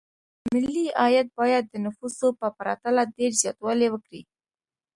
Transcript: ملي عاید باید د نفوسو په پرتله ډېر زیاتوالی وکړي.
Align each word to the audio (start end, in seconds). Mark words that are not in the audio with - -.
ملي 0.53 0.85
عاید 1.01 1.27
باید 1.39 1.63
د 1.69 1.75
نفوسو 1.85 2.27
په 2.39 2.47
پرتله 2.57 3.01
ډېر 3.17 3.31
زیاتوالی 3.41 3.87
وکړي. 3.91 4.21